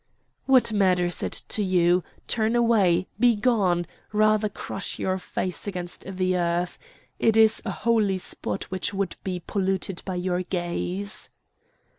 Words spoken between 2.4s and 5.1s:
away! Begone! Rather crush